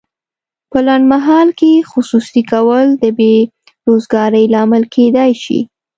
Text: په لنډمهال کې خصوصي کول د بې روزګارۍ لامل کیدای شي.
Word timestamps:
په 0.71 0.77
لنډمهال 0.87 1.47
کې 1.59 1.87
خصوصي 1.91 2.41
کول 2.51 2.87
د 3.01 3.03
بې 3.17 3.35
روزګارۍ 3.87 4.45
لامل 4.53 4.83
کیدای 4.95 5.31
شي. 5.43 5.59